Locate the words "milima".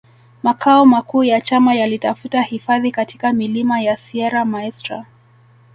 3.33-3.81